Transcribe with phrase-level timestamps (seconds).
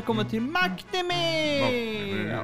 [0.00, 0.40] välkommen till!
[0.40, 1.18] Makteme.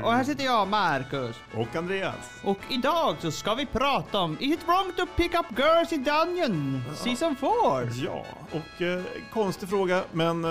[0.02, 1.36] Och här sitter jag, Marcus.
[1.54, 2.40] Och Andreas.
[2.44, 6.04] Och idag så ska vi prata om Is it wrong to pick up girls in
[6.04, 6.82] Dungeon?
[6.94, 7.50] Season 4.
[8.04, 9.02] Ja, och eh,
[9.32, 10.50] konstig fråga, men eh,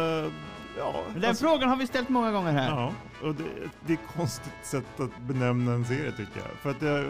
[0.78, 1.04] ja.
[1.14, 2.70] Den alltså- frågan har vi ställt många gånger här.
[2.70, 3.44] Ja, och det,
[3.86, 6.60] det är ett konstigt sätt att benämna en serie tycker jag.
[6.62, 7.06] För att jag...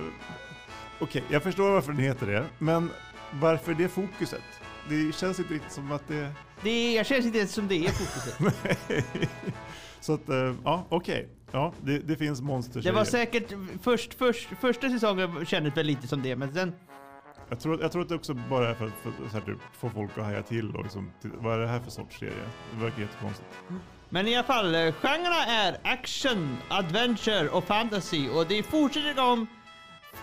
[1.00, 2.92] Okej, jag förstår varför den heter det, men
[3.32, 4.44] varför det fokuset?
[4.90, 6.32] Det känns inte riktigt som att det...
[6.62, 8.56] Det känns inte som det är fokuset.
[10.06, 11.30] Så att, eh, ja, okej.
[11.52, 16.08] Ja, det, det finns monster Det var säkert först, först, första säsongen kändes väl lite
[16.08, 16.74] som det, men sen...
[17.50, 19.58] jag, tror, jag tror att det också bara är för att för, så här, typ,
[19.74, 22.34] få folk att haja till och liksom, vad är det här för sorts serie?
[22.74, 23.48] Det verkar jättekonstigt.
[24.10, 29.48] Men i alla fall, eh, genrerna är action, adventure och fantasy och det fortsätter igång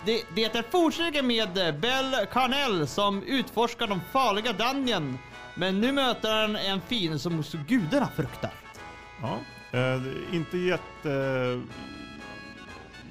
[0.05, 5.17] det, det är fortsättningen med eh, Bell Carnell som utforskar de farliga Dungeon.
[5.55, 8.51] Men nu möter han en fiende som gudarna fruktar.
[9.21, 9.39] Ja,
[9.73, 11.61] eh, inte jätte,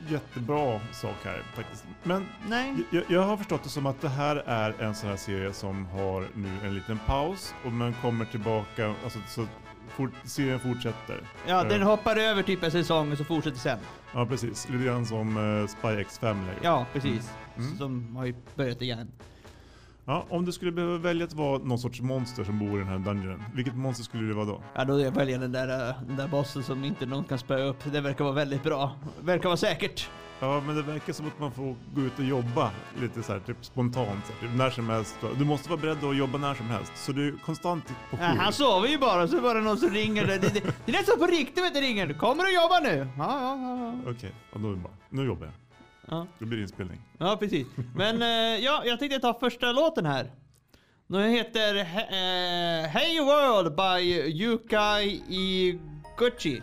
[0.08, 1.84] jättebra sak här faktiskt.
[2.02, 2.74] Men Nej.
[2.90, 5.86] jag, jag har förstått det som att det här är en sån här serie som
[5.86, 9.46] har nu en liten paus och man kommer tillbaka, alltså så
[9.88, 11.20] fort, serien fortsätter.
[11.46, 13.78] Ja, Eh, den hoppar över typ en säsong och så fortsätter sen.
[14.14, 14.68] Ja, precis.
[14.68, 16.52] Lite grann som uh, Spy X Family.
[16.62, 17.30] Ja, precis.
[17.56, 17.76] Mm.
[17.78, 19.10] Som har ju börjat igen.
[20.12, 22.88] Ja, om du skulle behöva välja att vara någon sorts monster som bor i den
[22.88, 24.62] här dungeonen, vilket monster skulle det vara då?
[24.74, 27.64] Ja, då väljer jag den där, eh, den där bossen som inte någon kan spöa
[27.64, 27.76] upp.
[27.92, 28.92] Det verkar vara väldigt bra.
[29.20, 30.10] Verkar vara säkert.
[30.40, 33.40] Ja, men det verkar som att man får gå ut och jobba lite så här,
[33.40, 35.16] typ spontant, så här, typ när som helst.
[35.38, 38.16] Du måste vara beredd att jobba när som helst, så du är konstant på Ja,
[38.16, 38.36] jour.
[38.38, 40.26] han sover ju bara, så var det någon som ringer.
[40.26, 42.12] Det, det, det, det är nästan på riktigt vet du ringer.
[42.12, 43.08] Kommer du jobba nu?
[43.18, 43.92] Ja, ja, ja.
[44.04, 44.10] ja.
[44.10, 45.54] Okej, och då är det bara, nu jobbar jag.
[46.08, 47.00] Ja, Då blir det inspelning.
[47.18, 47.66] ja precis.
[47.96, 50.32] Men eh, ja, jag tänkte ta första låten här.
[51.06, 54.02] Den heter eh, Hey World by
[54.42, 56.62] Yukai Iguchi.「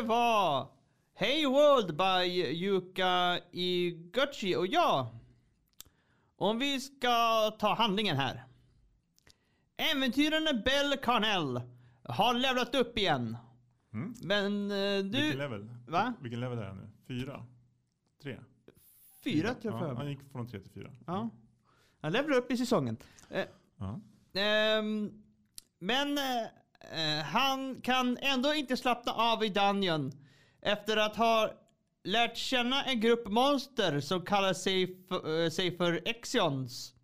[0.00, 0.68] det var
[1.14, 4.56] Hey World by Yuka Iguchi.
[4.56, 5.10] Och ja,
[6.36, 8.44] om vi ska ta handlingen här.
[9.76, 11.60] Äventyraren Bell Carnell
[12.04, 13.36] har levlat upp igen.
[13.92, 14.14] Mm.
[14.22, 15.20] Men eh, du...
[15.22, 15.70] Vilken level?
[15.86, 16.14] Va?
[16.20, 16.90] Vilken level är han nu?
[17.08, 17.46] Fyra?
[18.22, 18.38] Tre?
[19.24, 20.90] Fyra tror jag ja, Han gick från tre till fyra.
[21.06, 21.30] Ja.
[22.00, 22.96] Han levlar upp i säsongen.
[23.30, 23.44] Eh,
[23.78, 24.00] Ja.
[24.40, 25.22] Ehm,
[25.78, 26.18] men
[26.80, 30.12] eh, han kan ändå inte slappna av i Dungeon
[30.62, 31.50] efter att ha
[32.04, 36.94] lärt känna en grupp monster som kallar sig, för- eh, sig för Exions.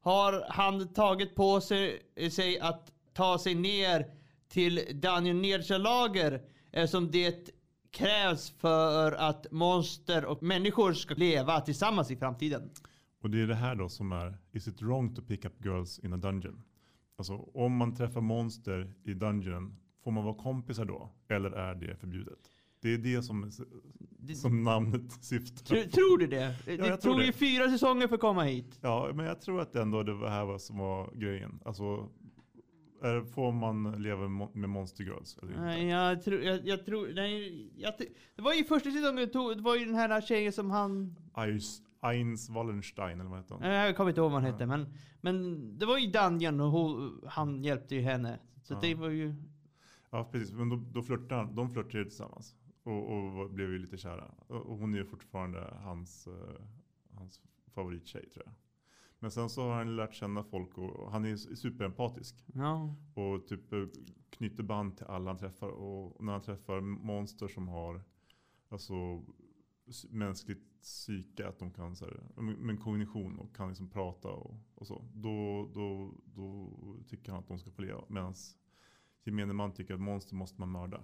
[0.00, 4.06] Har han tagit på sig, sig att ta sig ner
[4.48, 6.42] till Dungeon nederlager
[6.72, 7.50] eftersom det
[7.90, 12.70] krävs för att monster och människor ska leva tillsammans i framtiden.
[13.22, 15.98] Och det är det här då som är, is it wrong to pick up girls
[15.98, 16.62] in a dungeon?
[17.16, 21.08] Alltså om man träffar monster i dungeonen, får man vara kompisar då?
[21.28, 22.38] Eller är det förbjudet?
[22.80, 23.50] Det är det som,
[24.34, 25.90] som namnet syftar Tror, på.
[25.90, 26.56] tror du det?
[26.64, 27.32] Det jag tror tog ju det.
[27.32, 28.78] fyra säsonger för att komma hit.
[28.82, 31.60] Ja, men jag tror att ändå det här var som var grejen.
[31.64, 32.08] Alltså,
[33.02, 35.38] är, får man leva med mon- med monster girls?
[35.42, 35.62] Eller inte?
[35.64, 37.92] Nej, jag tror, jag, jag tror, nej, jag,
[38.36, 42.48] det var ju första säsongen, det var ju den här tjejen som han, Eins, Eins
[42.50, 43.64] Wallenstein eller vad heter hon?
[43.64, 47.20] jag kommer inte ihåg vad han hette, men, men det var ju Dungeon och hon,
[47.26, 48.38] han hjälpte ju henne.
[48.62, 48.78] Så Ja.
[48.80, 49.34] det var ju,
[50.10, 50.52] Ja, precis.
[50.52, 52.54] Men då, då flörtade han, de flörtade ju tillsammans.
[52.82, 54.24] Och, och blev ju lite kära.
[54.46, 56.60] Och, hon är ju fortfarande hans, eh,
[57.14, 57.40] hans
[57.74, 58.54] favorittjej tror jag.
[59.18, 62.44] Men sen så har han lärt känna folk och han är superempatisk.
[62.54, 62.94] ja.
[63.14, 63.84] Och typ eh,
[64.30, 65.68] knyter band till alla han träffar.
[65.68, 68.02] Och när han träffar monster som har
[68.68, 69.22] alltså,
[70.10, 74.54] mänskligt psyke, att de kan så här, med med kognition och kan liksom prata och,
[74.74, 75.04] och så.
[75.14, 76.70] Då, då, då
[77.08, 78.04] tycker han att de ska få leva.
[78.08, 78.34] Medan
[79.24, 81.00] gemene man tycker att monster måste man mörda.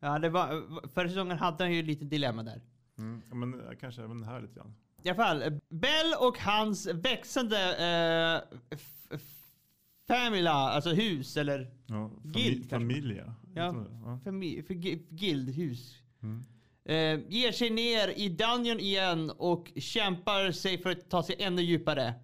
[0.00, 2.62] Ja, det var, förra säsongen hade han ju lite dilemma där.
[2.98, 3.22] Mm.
[3.32, 4.74] Men eh, kanske även här lite grann.
[5.02, 7.58] I alla fall, Bell och hans växande
[8.50, 9.52] eh, f- f-
[10.06, 12.68] familja, alltså hus eller Ja, fami- kanske.
[12.68, 13.34] familja.
[13.54, 13.86] Ja.
[14.04, 14.20] Ja.
[14.24, 15.96] fami- för, gi- guildhus.
[16.22, 16.44] Mm.
[16.88, 21.62] Eh, ger sig ner i Dungeon igen och kämpar sig för att ta sig ännu
[21.62, 22.14] djupare.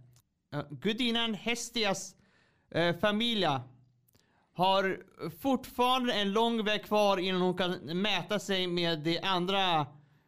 [0.54, 2.16] Uh, Gudinnan Hestias
[2.70, 3.62] eh, familja
[4.52, 5.02] har
[5.40, 9.80] fortfarande en lång väg kvar innan hon kan mäta sig med de andra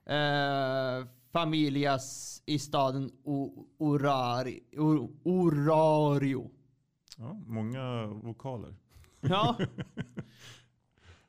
[0.06, 6.50] eh, familjas i staden o- Orari, o- Orario.
[7.18, 8.74] ja, många vokaler.
[9.20, 9.56] Ja.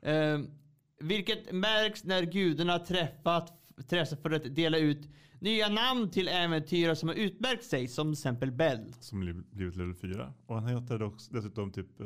[0.01, 0.51] Ehm,
[0.99, 3.53] vilket märks när gudarna träffat,
[3.89, 8.13] träffas för att dela ut nya namn till äventyrare som har utmärkt sig, som till
[8.19, 8.93] exempel Bell.
[8.99, 10.33] Som bli- blivit level 4.
[10.45, 12.05] Och han heter också, dessutom typ, eh,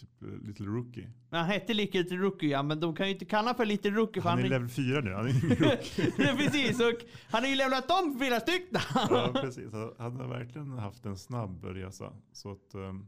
[0.00, 1.10] typ eh, Little Rookie.
[1.30, 4.22] Men han hette Little Rookie, ja, men de kan ju inte kalla för Little Rookie
[4.22, 6.12] Han han, är level 4 nu, han är ingen rookie.
[6.18, 6.92] Nej, precis, och
[7.30, 8.80] han har ju lämnat om flera stycken.
[8.94, 9.72] ja, precis.
[9.72, 12.12] Han han har verkligen haft en snabb resa.
[12.32, 13.06] Så att, ehm,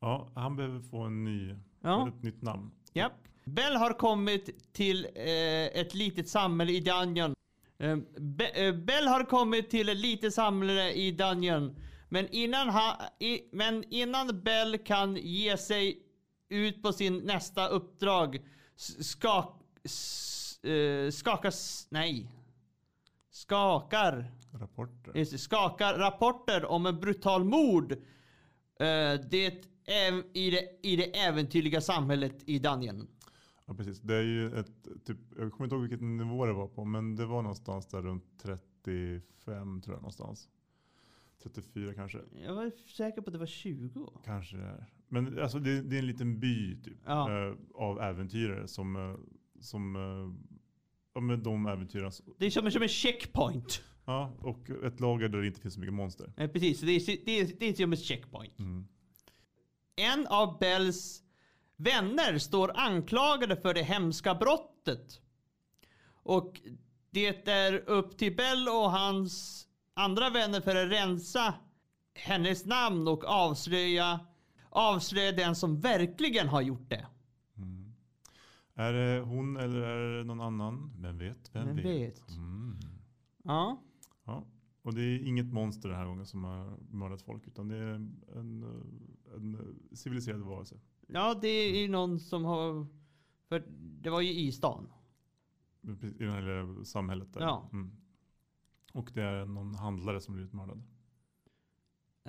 [0.00, 2.08] ja, han behöver få en ny, Ja.
[2.08, 2.70] ett nytt namn.
[2.92, 3.12] Japp.
[3.54, 7.34] Bell har kommit till eh, ett litet samhälle i Dungeon.
[7.78, 11.76] Eh, Be- eh, Bell har kommit till ett litet samhälle i Dungeon.
[12.08, 16.02] Men innan, ha, i, men innan Bell kan ge sig
[16.48, 18.40] ut på sin nästa uppdrag
[19.00, 22.30] skak, s, eh, skakas, nej.
[23.30, 25.24] Skakar, Rapporter.
[25.36, 27.92] skakar rapporter om en brutal mord.
[28.80, 29.64] Eh, det,
[30.32, 33.08] i, det, I det äventyrliga samhället i Dungeon.
[33.68, 34.00] Ja, precis.
[34.00, 34.72] Det är ju ett,
[35.04, 38.02] typ, jag kommer inte ihåg vilket nivå det var på, men det var någonstans där
[38.02, 40.48] runt 35 tror jag någonstans.
[41.42, 42.18] 34 kanske.
[42.44, 44.12] Jag var säker på att det var 20.
[44.24, 44.86] Kanske det är.
[45.08, 47.46] Men alltså det, det är en liten by typ, Ja.
[47.48, 49.14] eh, av äventyrare som, eh,
[49.60, 50.46] som eh,
[51.14, 52.08] ja, men de äventyrarna.
[52.08, 53.82] s- Det är som, som en checkpoint.
[54.04, 56.32] Ja, och ett lager där det inte finns så mycket monster.
[56.36, 58.58] Eh, precis, det är, det, är, det är som ett checkpoint.
[58.58, 58.84] Mm.
[59.96, 61.22] En av Bells
[61.78, 65.20] vänner står anklagade för det hemska brottet.
[66.10, 66.60] Och
[67.10, 71.54] det är upp till Bell och hans andra vänner för att rensa
[72.14, 74.20] hennes namn och avslöja,
[74.70, 77.06] avslöja den som verkligen har gjort det.
[78.74, 80.92] Är det hon eller är det någon annan?
[80.98, 81.50] Vem vet?
[81.54, 81.84] Vem, Vem vet?
[81.86, 82.28] vet?
[82.30, 82.78] Mm.
[83.44, 83.82] Ja.
[84.24, 84.44] Ja.
[84.82, 87.88] Och det är inget monster den här gången som har mördat folk utan det är
[87.88, 88.22] en,
[89.36, 90.76] en civiliserad varelse.
[91.12, 92.86] Ja, det är ju någon som har...
[93.48, 93.64] För
[94.02, 94.92] det var ju i stan.
[95.82, 97.40] I det här lilla samhället där.
[97.40, 97.68] Ja.
[97.72, 97.92] Mm.
[98.92, 100.82] Och det är någon handlare som blivit mördad.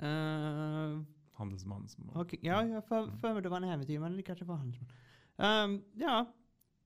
[0.02, 2.24] Uh, Handelsman som har...
[2.24, 4.74] Okej, ja, jag för, för mig det var en äventyr, men det kanske var han.
[5.36, 6.34] Um, ja.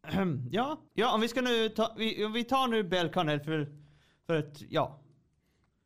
[0.51, 3.77] ja, ja, om vi ska nu ta, vi, om vi tar nu Bell Carnell för,
[4.27, 5.01] för att, ja.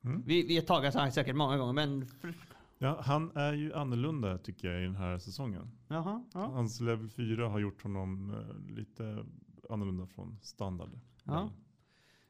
[0.05, 0.23] Mm.
[0.27, 2.07] Vi, vi har tagit han säkert många gånger, men...
[2.07, 2.35] För,
[2.78, 5.70] Ja, han är ju annorlunda tycker jag i den här säsongen.
[5.88, 6.40] jaha, ja.
[6.40, 9.25] Hans level 4 har gjort honom eh, lite
[9.70, 10.90] annorlunda från standard.
[11.25, 11.50] Ja.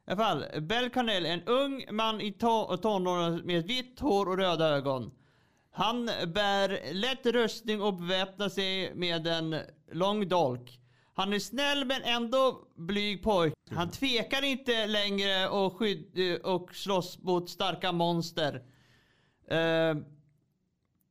[0.07, 4.37] I alla fall, Bell Carnell en ung man i to- tonåren med vitt hår och
[4.37, 5.11] röda ögon.
[5.71, 9.55] Han bär lätt rustning och beväpnar sig med en
[9.91, 10.79] lång dolk.
[11.13, 13.53] Han är snäll men ändå blyg pojk.
[13.71, 18.63] Han tvekar inte längre och, skydd- och slåss mot starka monster.
[19.47, 19.95] Eh,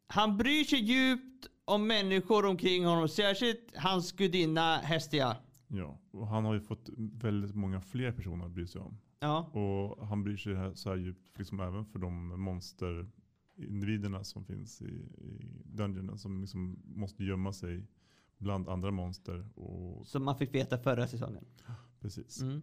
[0.09, 5.37] han bryr sig djupt om människor omkring honom, särskilt hans gudinna Hestia.
[5.69, 8.99] Ja, och han har ju fått väldigt många fler personer att bry sig om.
[9.21, 9.39] Ja.
[9.53, 14.83] Och han bryr sig här- så här djupt liksom även för de monsterindividerna som finns
[14.83, 14.85] i,
[15.19, 17.87] i dungeonen som liksom måste gömma sig
[18.39, 19.49] bland andra monster.
[19.59, 21.45] Och Som man fick veta förra säsongen.
[22.01, 22.41] precis.
[22.43, 22.63] Mm.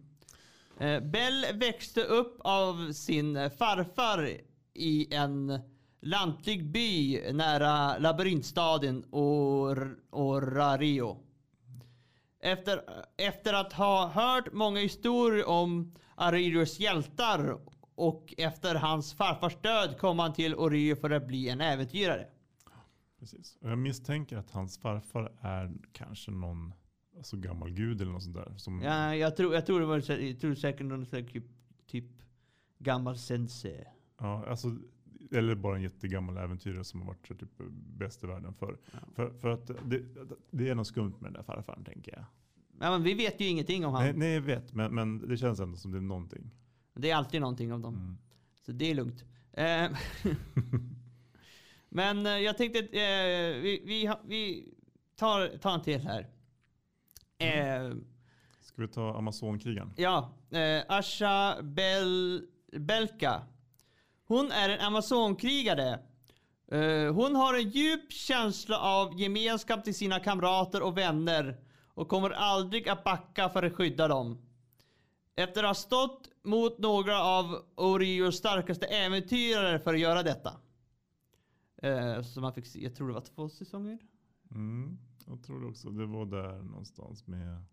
[0.78, 4.30] Eh, Bell växte upp av sin farfar
[4.74, 5.58] i en
[6.06, 11.16] lantlig by nära labyrintstaden Or Orario.
[12.40, 12.80] Efter,
[13.16, 17.58] efter att ha hört många historier om Aririos hjältar
[17.94, 22.26] och efter hans farfars död kom han till Orio för att bli en äventyrare.
[23.18, 23.58] precis.
[23.60, 26.74] Och jag misstänker att hans farfar är kanske någon
[27.16, 28.54] alltså gammal gud eller något sånt där.
[28.56, 31.44] Som, Ja, jag, tror, jag tror det var jag tror säkert någon typ,
[31.86, 32.04] typ
[32.78, 33.84] gammal sensei.
[34.18, 34.76] Ja, alltså,
[35.36, 37.50] eller bara en jättegammal äventyrare som har varit typ
[37.98, 38.78] bäst i världen för.
[39.14, 40.02] För, för att det,
[40.50, 42.24] det är något skumt med den där farfaren tänker jag.
[42.80, 44.02] Ja, men vi vet ju ingenting om han.
[44.02, 46.50] Nej, nej jag vet, men, men det känns ändå som det är någonting.
[46.94, 47.94] Det är alltid någonting om dem.
[47.94, 48.18] Mm.
[48.60, 49.24] Så det är lugnt.
[49.52, 49.86] Eh,
[51.88, 54.72] men eh, jag tänkte att eh, vi, vi, vi
[55.16, 56.26] tar, tar en till här.
[57.38, 57.96] Eh,
[58.60, 59.92] Ska vi ta Amazonkrigaren?
[59.96, 63.42] ja, eh, Asha Bel, Belka.
[64.26, 65.98] Hon är en Amazonkrigare.
[66.68, 71.56] Eh, hon har en djup känsla av gemenskap till sina kamrater och vänner
[71.94, 74.38] och kommer aldrig att backa för att skydda dem.
[75.36, 80.52] Efter att ha stått mot några av Orios starkaste äventyrare för att göra detta.
[81.82, 83.98] Eh, så man fick se, jag tror det var två säsonger.
[84.50, 85.90] Mm, jag tror också.
[85.90, 87.64] Det var där någonstans med...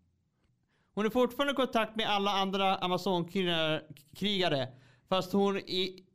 [0.94, 4.72] Hon är fortfarande i kontakt med alla andra Amazonkrigare.
[5.14, 5.56] Fast hon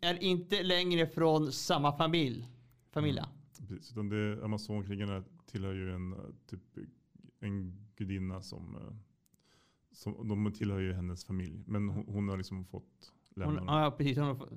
[0.01, 2.47] är inte längre från samma familj.
[2.91, 3.29] Familja.
[3.57, 6.61] Precis, utan det, Amazonkrigarna tillhör ju en eh, typ
[7.39, 8.95] en gudinna som, eh,
[9.91, 11.63] som de tillhör ju hennes familj.
[11.67, 14.17] Men hon, hon har liksom fått lämna Hon, ja, precis.
[14.17, 14.49] Hon, fått-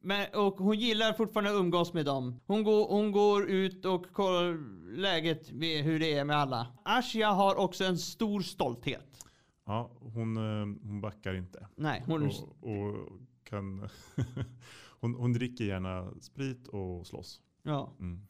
[0.00, 2.40] men, och hon gillar fortfarande att umgås med dem.
[2.46, 4.58] Hon går, hon går ut och kollar
[4.96, 6.66] läget hur det är med alla.
[6.84, 9.26] Ashia har också en stor stolthet.
[9.64, 11.68] Ja, hon, eh, hon backar inte.
[11.76, 12.26] Nej, hon...
[12.26, 13.20] Och, och
[13.54, 13.88] kan
[15.00, 17.40] hon, hon dricker gärna sprit och slåss.
[17.62, 17.92] Ja.
[18.00, 18.20] Mm.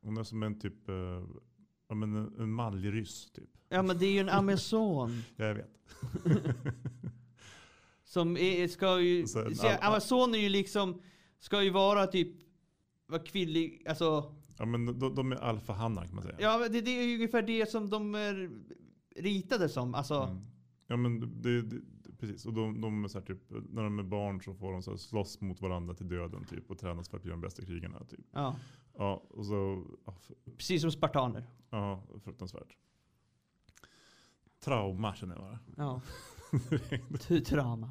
[0.00, 1.22] Hon är som en typ eh,
[1.88, 3.50] ja, men en, en manlig ryss typ.
[3.68, 5.22] ja, men det är ju en amazon.
[5.36, 5.70] Ja, jag vet.
[8.04, 9.26] Som är, ska ju...
[9.26, 11.02] Så en Så, Amazon är ju liksom...
[11.38, 12.28] Ska ju vara typ...
[13.06, 13.82] Vara kvinnlig...
[13.88, 14.34] Alltså...
[14.58, 16.36] Ja, men de, de är alfahannar kan man säga.
[16.40, 18.50] Ja, det, det är ju ungefär det som de är
[19.16, 19.94] ritade som.
[19.94, 20.14] Alltså...
[20.14, 20.46] Mm.
[20.86, 21.62] Ja men det,
[22.26, 22.46] precis.
[22.46, 25.40] Och de, de så typ, när de är barn så får de så här, slåss
[25.40, 26.70] mot varandra till döden typ.
[26.70, 28.20] Och tränas för att bli de bästa krigarna typ.
[28.32, 28.56] Ja.
[28.98, 30.14] Ja, och så, ja,
[30.56, 31.46] Precis som spartaner.
[31.70, 32.76] ja fruktansvärt.
[34.60, 35.58] Trauma känner jag bara.
[35.76, 36.00] Ja.
[37.46, 37.90] Trauma.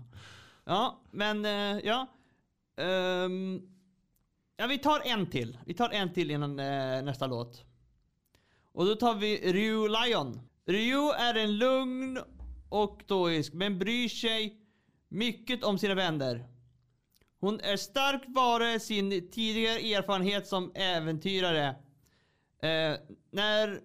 [0.64, 2.08] Ja, men eh, ja.
[2.76, 3.62] Ehm,
[4.58, 5.58] ja, vi tar en till.
[5.66, 7.66] Vi tar en till innan eh, nästa låt.
[8.72, 10.40] Och då tar vi Ryu Lion.
[10.66, 12.20] Ryu är en lugn
[12.74, 14.58] och stoisk, men bryr sig
[15.10, 16.46] mycket om sina vänner.
[17.40, 21.68] Hon är stark vare sin tidigare erfarenhet som äventyrare.
[22.62, 22.96] Eh,
[23.32, 23.82] när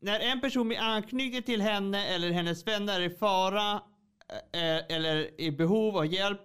[0.00, 3.72] när en person med anknytning till henne eller hennes vänner är i fara
[4.52, 6.40] eh, eller i behov av hjälp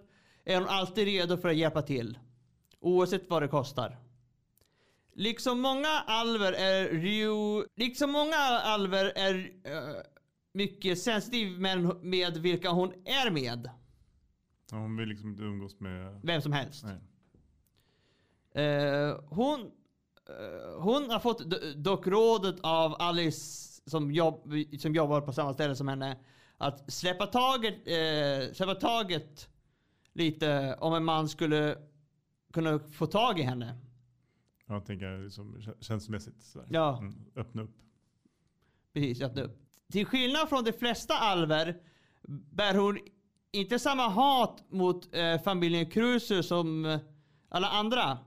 [0.45, 2.19] är hon alltid redo för att hjälpa till.
[2.79, 3.97] Oavsett vad det kostar.
[5.13, 10.14] Liksom många alver är Ryu, liksom många alver är eh,
[10.55, 13.69] mycket sensitiv med, med vilka hon är med.
[14.71, 16.19] Ja, hon vill liksom inte umgås med...
[16.23, 16.83] Vem som helst.
[18.51, 19.61] Eh, hon,
[20.29, 25.53] eh, hon har fått do- dock rådet av Alice som, jobb, som jobbar på samma
[25.53, 26.17] ställe som henne
[26.57, 29.49] att släppa taget, eh, släppa taget
[30.13, 31.77] lite om en man skulle
[32.53, 33.77] kunna få tag i henne.
[34.67, 36.67] Jag tänker liksom kä- känslomässigt sådär.
[36.71, 36.97] Ja.
[36.97, 37.75] Mm, öppna upp.
[38.93, 39.64] precis öppna upp.
[39.91, 41.81] Till skillnad från de flesta alver
[42.51, 42.99] bär hon
[43.51, 46.99] inte samma hat mot eh, familjen Cruiser som eh,
[47.49, 48.17] alla andra.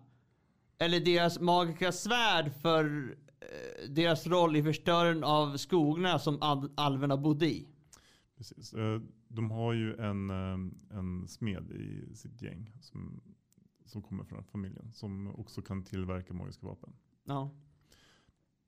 [0.78, 7.16] Eller deras magiska svärd för eh, deras roll i förstöringen av skogarna som al- alverna
[7.16, 7.68] bodde i.
[8.36, 8.72] Precis.
[8.74, 13.20] Eh, De har ju en, eh, en smed i sitt gäng som,
[13.84, 14.92] som kommer från familjen.
[14.92, 16.92] Som också kan tillverka magiska vapen.
[17.24, 17.50] Ja.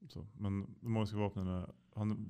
[0.09, 2.27] Så, men de magiska vapnen, han,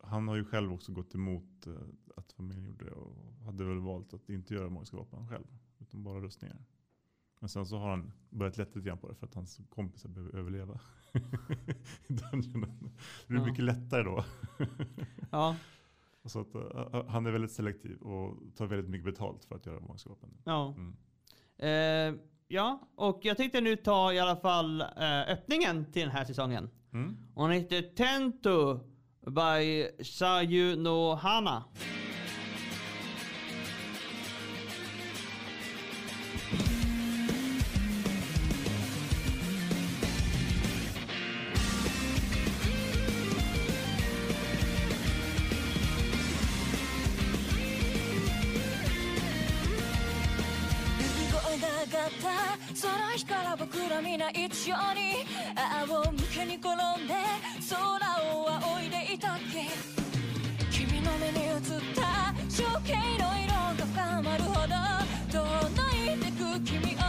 [0.00, 1.72] han har ju själv också gått emot eh,
[2.16, 2.90] att familjen gjorde det.
[2.90, 5.46] Och hade väl valt att inte göra magiska vapen själv.
[5.78, 6.64] Utan bara rustningar.
[7.40, 10.08] Men sen så har han börjat lätta lite grann på det för att hans kompisar
[10.08, 10.80] behöver överleva.
[12.08, 12.78] Dungeonen.
[12.82, 13.46] Det blir Ja.
[13.46, 14.24] mycket lättare då.
[15.30, 15.56] Ja.
[16.24, 19.80] Så att, eh, han är väldigt selektiv och tar väldigt mycket betalt för att göra
[19.80, 20.30] magiska vapen.
[20.44, 20.74] ja.
[20.76, 20.96] Mm.
[21.58, 26.24] Eh, ja, och jag tänkte nu ta i alla fall eh, öppningen till den här
[26.24, 26.70] säsongen.
[26.92, 27.16] Mm.
[27.34, 28.80] Den heter Tento
[29.26, 31.64] by Sayu no Hana.
[54.34, 55.24] 一緒に
[55.56, 57.14] 仰向けに転んで
[57.68, 57.78] 空
[58.34, 59.68] を仰いでいたっけ？
[60.70, 61.60] 君の目に映っ
[61.94, 64.74] た情景の色が深まるほど
[65.30, 67.01] 遠のいてく君を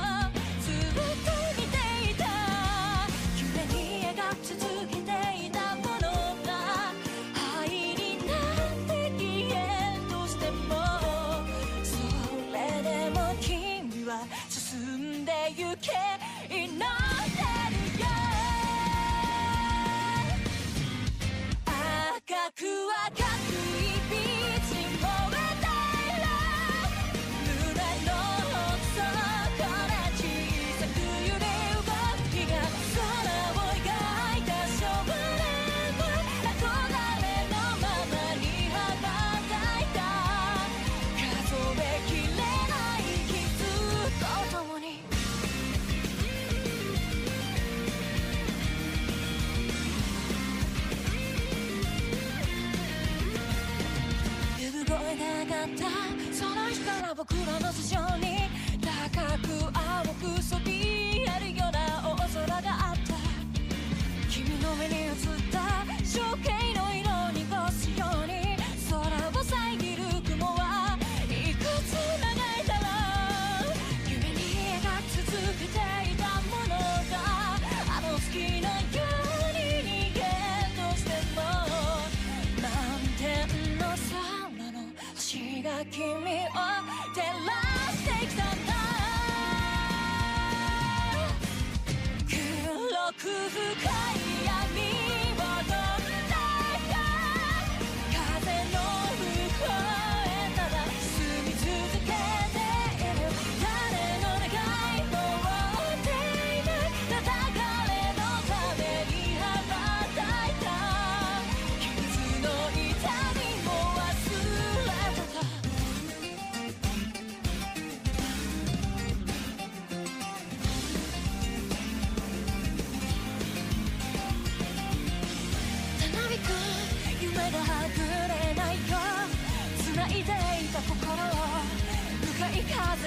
[55.65, 55.85] った。
[56.33, 58.49] その日から僕らの頭上に
[58.81, 59.62] 高く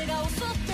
[0.05, 0.66] 告诉。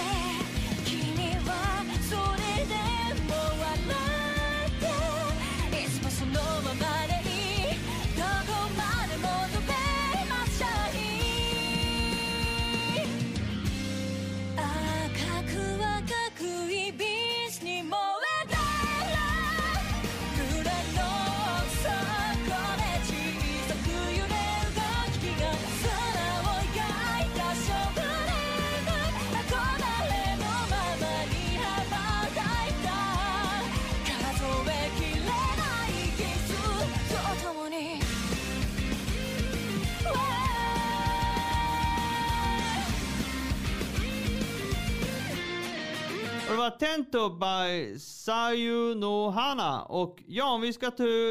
[46.53, 49.83] Det var Tento by Sayu no Hana.
[49.83, 50.91] Och ja, vi ska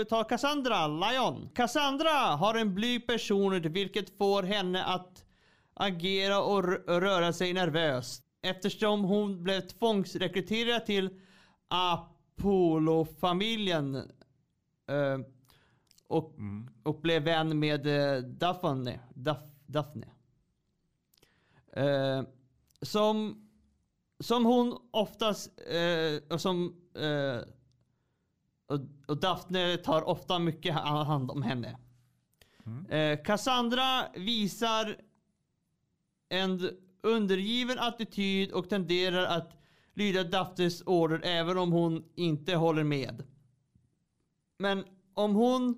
[0.09, 1.49] ta- Cassandra, Lion.
[1.53, 5.25] Cassandra har en blyg personlighet vilket får henne att
[5.73, 8.23] agera och röra sig nervöst.
[8.41, 11.09] Eftersom hon blev tvångsrekryterad till
[11.67, 13.95] Apollo-familjen.
[13.95, 15.19] Eh,
[16.07, 16.69] och, Mm.
[16.83, 18.99] och blev vän med eh, Daphne.
[19.15, 20.07] Daph, Daphne.
[21.73, 22.23] Eh,
[22.81, 23.47] som,
[24.21, 27.47] som hon oftast, eh, och som eh,
[28.65, 31.77] och, och Daphne tar ofta mycket ha- hand om henne.
[32.65, 32.85] Mm.
[32.85, 34.97] Eh, Cassandra visar
[36.29, 36.69] en
[37.01, 39.57] undergiven attityd och tenderar att
[39.93, 43.23] lyda Daphnes order även om hon inte håller med.
[44.57, 45.77] Men om hon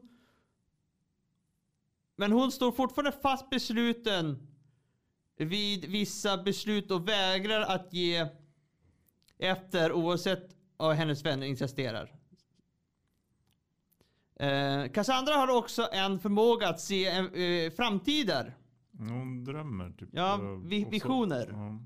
[2.16, 4.48] men hon står fortfarande fast besluten
[5.38, 8.28] vid vissa beslut och vägrar att ge
[9.38, 12.12] efter oavsett vad hennes vänner insisterar.
[14.40, 18.54] Eh, Cassandra har också en förmåga att se eh, framtider.
[18.98, 20.10] Hon drömmer typ.
[20.12, 21.48] Ja, vi- visioner.
[21.52, 21.80] Ja.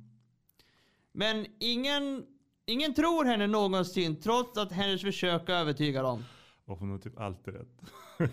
[1.11, 2.25] Men ingen,
[2.65, 6.23] ingen tror henne någonsin trots att hennes försök övertygar dem.
[6.65, 7.81] Och hon har typ alltid rätt.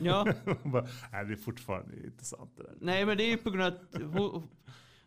[0.00, 0.26] Ja,
[0.62, 2.74] hon bara, nej det är fortfarande inte sant det där.
[2.80, 4.48] nej men det är ju på grund av att hon,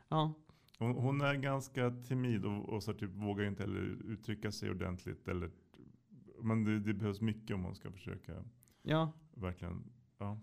[0.09, 0.33] ja.
[0.79, 5.27] Hon, hon är ganska timid och, och så typ vågar inte heller uttrycka sig ordentligt.
[5.27, 5.51] Eller,
[6.41, 8.43] men det, det behövs mycket om hon ska försöka
[8.81, 9.11] ja.
[9.33, 9.83] verkligen.
[10.17, 10.39] Ja.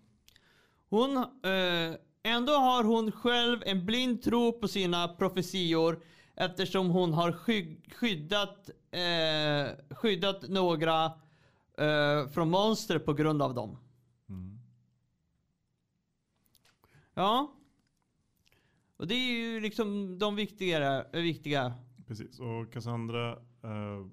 [0.89, 6.03] Hon, eh, ändå har hon själv en blind tro på sina profetior
[6.35, 11.05] eftersom hon har sky- skyddat, eh, skyddat några
[11.77, 13.77] eh, från monster på grund av dem.
[14.29, 14.59] Mm.
[17.13, 17.51] Ja.
[18.97, 21.73] Och det är ju liksom de viktigare, viktiga.
[22.07, 23.31] Precis, och Cassandra
[23.63, 24.05] eh,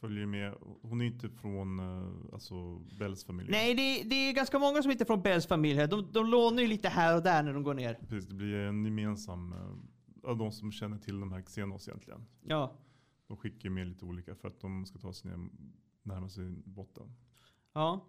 [0.00, 0.54] följer med.
[0.82, 3.50] Hon är inte från eh, alltså Bells familj.
[3.50, 5.86] Nej, det, det är ganska många som inte är från Bells familj.
[5.86, 7.94] De, de lånar ju lite här och där när de går ner.
[7.94, 12.26] Precis, det blir en gemensam, eh, av de som känner till de här Xenos egentligen.
[12.42, 12.78] Ja.
[13.26, 15.48] De skickar med lite olika för att de ska ta sig ner,
[16.02, 17.16] närma sig botten.
[17.72, 18.06] Ja.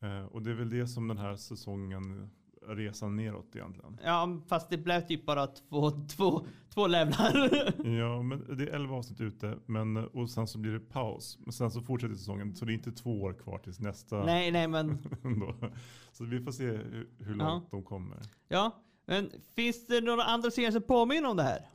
[0.00, 2.30] Eh, och det är väl det som den här säsongen,
[2.66, 3.98] resan neråt egentligen.
[4.04, 7.50] Ja, fast det blev typ bara två, två, två levlar.
[7.98, 11.38] Ja, men det är 11 avsnitt ute, men, och sen så blir det paus.
[11.40, 14.24] Men sen så fortsätter säsongen, så det är inte två år kvar tills nästa.
[14.24, 14.98] nej, nej, men.
[16.12, 17.48] Så vi får se hur, hur Ja.
[17.48, 18.18] långt de kommer.
[18.48, 18.82] ja.
[19.06, 21.68] Men finns det några andra serier som påminner om det här?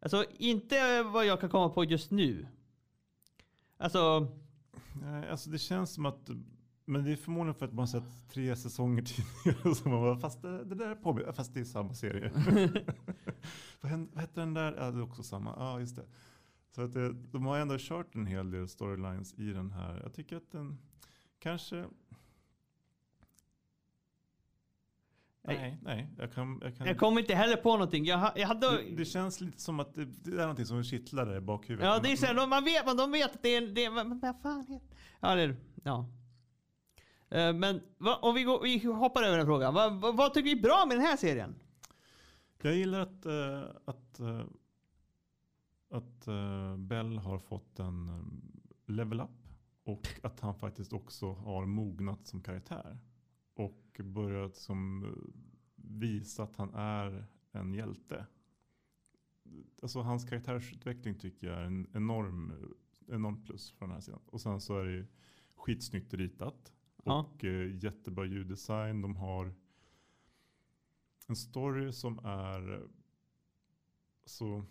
[0.00, 2.46] Alltså inte vad jag kan komma på just nu.
[3.78, 4.26] Alltså,
[5.02, 6.30] Nej, alltså det känns som att,
[6.84, 9.74] men det är förmodligen för att man sett tre säsonger tidigare.
[9.74, 12.30] Så man bara, fast det, det där är på fast det är samma serie.
[13.80, 14.74] vad, hände, vad hette den där?
[14.78, 15.54] Ja, det är också samma.
[15.58, 16.06] Ja, just det.
[16.70, 20.00] Så att det, de har ändå kört en hel del storylines i den här.
[20.02, 20.78] Jag tycker att den
[21.38, 21.84] kanske...
[25.46, 25.56] Nej.
[25.56, 26.08] Nej, nej.
[26.18, 28.04] Jag kan, jag kan, jag kommer inte heller på någonting.
[28.04, 28.70] Jag, jag hade...
[28.70, 31.86] det, det känns lite som att det, det är någonting som kittlar där i bakhuvudet.
[31.86, 34.40] Ja, det är så man vet, man, de vet att det är, det vad, vad
[34.42, 36.08] fan heter Ja, det är Ja.
[37.28, 39.74] Eh, men va, om vi, går, vi hoppar över den frågan.
[39.74, 41.54] Vad, vad, vad tycker vi är bra med den här serien?
[42.62, 44.44] Jag gillar att, eh, att, eh,
[45.90, 49.30] att eh, Bell har fått en eh, level up.
[49.84, 52.98] Och att han faktiskt också har mognat som karaktär.
[53.54, 55.10] Och börjat som, eh,
[55.76, 58.26] visa att han är en hjälte.
[59.82, 62.52] Alltså hans karaktärsutveckling tycker jag är en enorm,
[63.08, 64.20] enorm plus för den här sidan.
[64.26, 65.06] Och sen så är det ju
[65.56, 66.73] skitsnyggt ritat.
[67.04, 67.30] Ja.
[67.34, 69.02] Och eh, jättebra ljuddesign.
[69.02, 69.54] De har
[71.26, 72.82] en story som är
[74.24, 74.64] så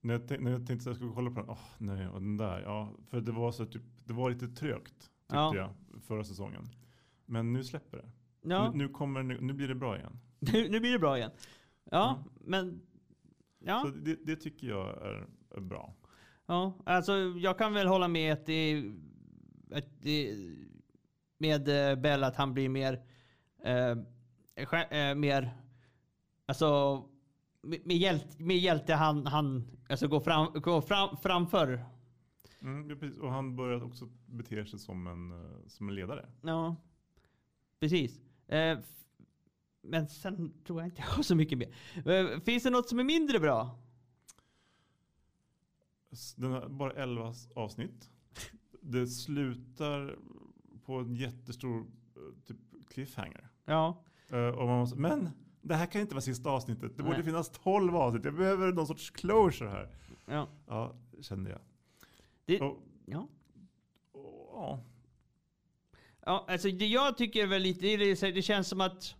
[0.00, 2.20] när jag, tänk, när jag tänkte att jag skulle kolla på den, åh nej, och
[2.20, 5.56] den där, ja, för det var så typ, det var lite trögt tyckte Ja.
[5.56, 6.64] jag förra säsongen.
[7.26, 8.10] Men nu släpper det.
[8.42, 10.18] Ja, Nu, nu, kommer, nu, nu blir det bra igen.
[10.38, 11.30] nu, nu blir det bra igen.
[11.84, 12.30] Ja, Mm.
[12.50, 12.80] men...
[13.66, 13.82] Ja.
[13.82, 15.94] Så det, det tycker jag är, är bra.
[16.46, 18.92] Ja, alltså jag kan väl hålla med att det,
[19.72, 20.36] att det
[21.44, 23.02] med eh, Bell att han blir mer,
[23.64, 23.96] eh,
[24.90, 25.54] eh, mer,
[26.46, 27.02] alltså
[27.62, 31.84] med, hjälte, med hjälte han, han alltså går, fram, går fram, framför.
[32.62, 33.18] Mm, precis.
[33.18, 36.28] Och han började också bete sig som en, eh, som en ledare.
[36.42, 36.76] Ja,
[37.80, 38.20] precis.
[38.48, 38.78] Eh,
[39.82, 42.40] men sen tror jag inte jag har så mycket mer.
[42.40, 43.78] Finns det något som är mindre bra?
[46.36, 48.10] Den har bara 11 avsnitt.
[48.80, 50.18] Det slutar
[50.86, 52.56] på en jättestor eh, typ
[52.88, 53.48] cliffhanger.
[53.64, 56.96] Ja, Eh, och man måste, men det här kan inte vara sista avsnittet.
[56.96, 57.24] Det borde Nej.
[57.24, 58.24] finnas 12 avsnitt.
[58.24, 59.88] Jag behöver någon sorts closure här.
[60.26, 61.60] ja, Ja, kände jag.
[62.44, 63.28] Det- och, ja.
[64.12, 64.84] och, ja.
[66.26, 69.14] Ja, alltså det jag tycker väl lite, det, är känns som att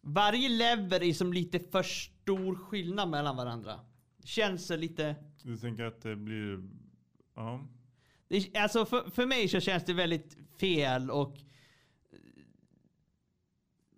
[0.00, 3.80] varje level är som lite för stor skillnad mellan varandra.
[4.24, 6.62] Känns lite, Du tänker att det blir...
[7.34, 7.60] Ja.
[8.28, 11.36] det, alltså för, för mig så känns det väldigt fel och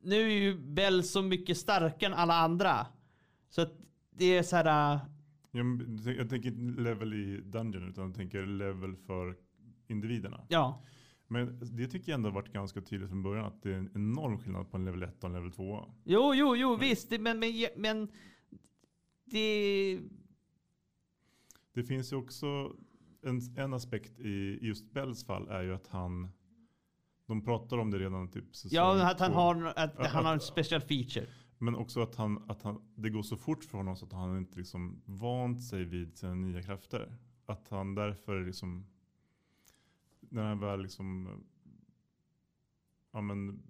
[0.03, 2.87] nu är ju Bell så mycket starkare än alla andra.
[3.49, 3.73] Så att
[4.11, 4.95] det är så här.
[4.95, 5.01] äh,
[5.55, 9.37] Ja, men jag tänker inte level i Dungeon utan jag tänker level för
[9.87, 10.47] individerna.
[10.49, 10.83] ja.
[11.27, 14.39] Men det tycker jag ändå varit ganska tydligt från början att det är en enorm
[14.39, 15.95] skillnad på en level 1 och en level 2.
[16.05, 17.11] Jo, jo, jo, visst.
[17.11, 18.09] det- Men, men, men
[19.25, 20.01] det...
[21.75, 22.77] Det finns ju också
[23.23, 26.33] en, en aspekt i just Bells fall är ju att han
[27.33, 29.39] de pratar om det redan typ säsong Ja, att han två.
[29.39, 31.27] har, att Ja, han har en att- special feature.
[31.59, 34.39] Men också att, han, att han, det går så fort för honom så att han
[34.39, 37.17] inte liksom vant sig vid sina nya krafter.
[37.47, 38.87] Att han därför liksom,
[40.21, 41.29] när han väl liksom,
[43.13, 43.63] ja men,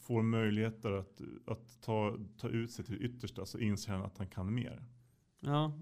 [0.00, 4.26] får möjligheter att, att ta, ta ut sig till yttersta så inser han att han
[4.26, 4.84] kan mer.
[5.40, 5.72] Ja.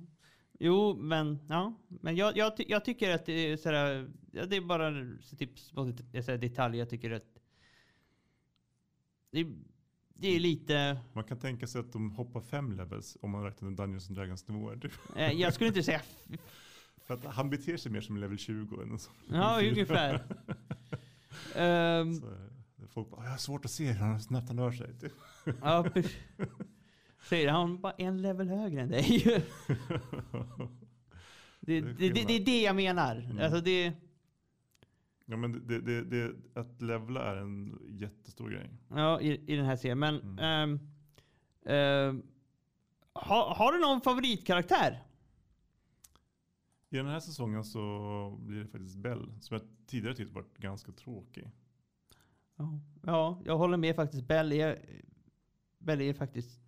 [0.59, 1.75] Jo, men ja.
[1.89, 4.91] Men jag, jag, jag tycker att det är sådär, det är bara
[5.23, 7.39] så typ sådär detaljer jag tycker att
[9.31, 9.55] det, är-
[10.15, 13.69] det är lite, Man kan tänka sig att de hoppar fem levels om man räknar
[13.69, 14.91] med Dungeons and Dragons nivåer.
[15.17, 16.01] eh, jag skulle inte säga,
[17.07, 19.15] För att han beter sig mer som level 20 än en sån.
[19.31, 20.25] ja ungefär.
[21.53, 22.05] Så, eh,
[22.89, 24.91] folk bara, jag har svårt att se hur snabbt han rör sig.
[25.63, 25.87] ja.
[27.29, 29.23] Säger han bara en level högre än dig.
[31.61, 33.17] det, det, det, det är det jag menar.
[33.17, 33.39] Mm.
[33.39, 33.93] Alltså det,
[35.29, 38.71] Ja men det, det, det, att levla är en jättestor grej.
[38.89, 39.99] ja, i, i den här serien.
[39.99, 40.39] Men Mm.
[40.39, 40.81] ehm,
[41.67, 42.23] ehm,
[43.13, 45.03] har, har du någon favoritkaraktär?
[46.91, 50.93] I den här säsongen så blir det faktiskt Bell, som jag tidigare tyckte varit ganska
[50.93, 51.51] tråkig.
[52.57, 54.25] Ja, ja jag håller med faktiskt.
[54.29, 54.79] Bell är,
[55.79, 56.61] Bell är faktiskt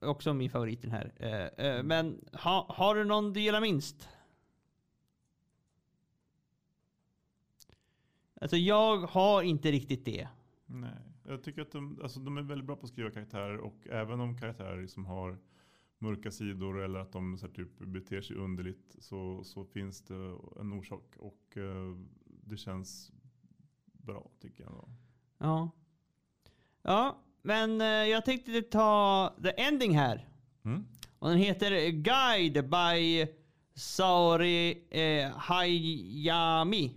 [0.00, 1.12] också min favorit den här.
[1.16, 4.08] Eh, eh, men ha, har du någon du gillar minst?
[8.40, 10.28] Alltså jag har inte riktigt det.
[10.66, 13.86] Nej, jag tycker att de, alltså, de är väldigt bra på att skriva karaktärer och
[13.90, 15.38] även om karaktärer som har
[15.98, 20.72] mörka sidor eller att de så typ beter sig underligt så, så finns det en
[20.72, 23.12] orsak och eh, det känns
[23.84, 24.72] bra tycker jag.
[24.72, 24.88] Då.
[25.38, 25.70] Ja.
[26.82, 30.28] Ja, men eh, jag tänkte ta the ending här.
[30.64, 30.84] Mm.
[31.18, 33.26] Och den heter Guide by
[33.74, 36.92] Saori eh, Hayami.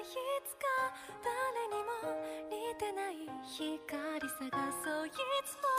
[0.00, 0.64] いつか
[1.20, 2.08] 誰にも
[2.48, 4.48] 似てない光探
[4.82, 5.06] そう。
[5.06, 5.69] いつも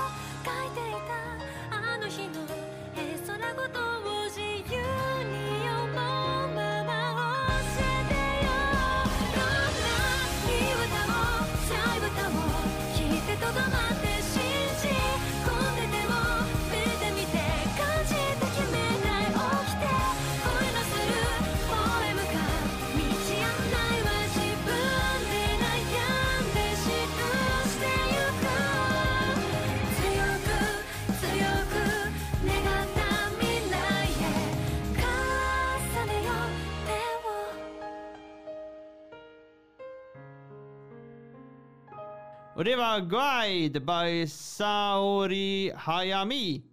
[42.62, 46.63] Och det var Guide by Saori Hayami.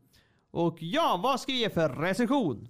[0.51, 2.69] Och ja, vad ska vi ge för recension?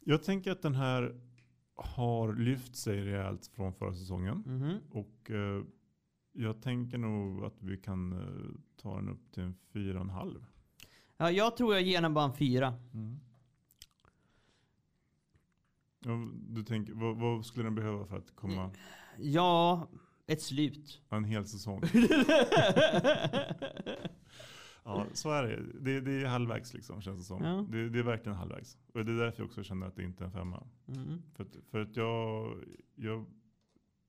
[0.00, 1.20] Jag tänker att den här
[1.74, 4.42] har lyft sig rejält från förra säsongen.
[4.46, 4.78] Mhm.
[4.90, 5.64] Och eh,
[6.32, 10.10] jag tänker nog att vi kan eh, ta den upp till en fyra och en
[10.10, 10.44] halv.
[11.16, 12.74] Ja, jag tror jag ger den bara en fyra.
[16.04, 18.70] Ja, du tänker, vad, vad skulle den behöva för att komma
[19.18, 19.88] Ja,
[20.26, 21.02] ett slut.
[21.10, 21.82] en hel säsong?
[24.84, 25.62] ja, så är det.
[25.80, 26.00] det.
[26.00, 27.44] Det är halvvägs liksom känns det som.
[27.44, 27.66] Ja.
[27.70, 28.78] Det, det är verkligen halvvägs.
[28.94, 30.66] Och det är därför jag också känner att det inte är en femma.
[30.88, 31.22] Mm.
[31.34, 32.56] För att, för att jag,
[32.94, 33.26] jag,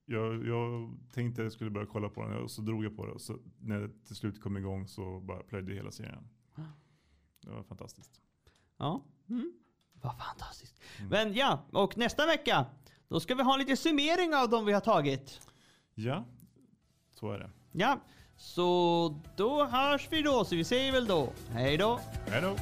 [0.04, 3.06] jag, jag tänkte att jag skulle börja kolla på den och så drog jag på
[3.06, 3.12] det.
[3.12, 6.28] Och så när det till slut kom igång så bara plöjde hela serien.
[7.40, 8.20] Det var fantastiskt.
[8.76, 9.52] Ja, mm.
[9.92, 10.80] vad fantastiskt.
[10.98, 11.10] Mm.
[11.10, 12.66] Men ja, och nästa vecka
[13.08, 15.40] då ska vi ha lite summering av de vi har tagit.
[15.98, 16.24] Ja,
[17.10, 17.50] så är det.
[17.72, 18.00] Ja,
[18.36, 20.44] så då hörs vi då.
[20.44, 22.00] Så vi säger väl då hej då.
[22.30, 22.56] Hej då!